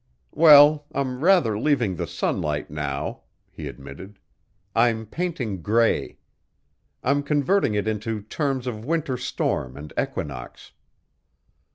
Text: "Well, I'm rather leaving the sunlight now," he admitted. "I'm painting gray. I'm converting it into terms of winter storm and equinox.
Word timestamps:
"Well, 0.33 0.87
I'm 0.93 1.23
rather 1.23 1.59
leaving 1.59 1.95
the 1.95 2.07
sunlight 2.07 2.71
now," 2.71 3.21
he 3.51 3.67
admitted. 3.67 4.17
"I'm 4.75 5.05
painting 5.05 5.61
gray. 5.61 6.17
I'm 7.03 7.21
converting 7.21 7.75
it 7.75 7.87
into 7.87 8.23
terms 8.23 8.65
of 8.65 8.83
winter 8.83 9.15
storm 9.15 9.77
and 9.77 9.93
equinox. 10.01 10.71